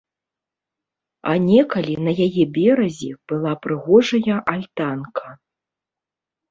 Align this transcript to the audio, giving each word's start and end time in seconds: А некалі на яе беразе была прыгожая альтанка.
А 1.31 1.35
некалі 1.49 1.95
на 2.07 2.11
яе 2.27 2.43
беразе 2.57 3.11
была 3.33 3.53
прыгожая 3.67 4.37
альтанка. 4.57 5.27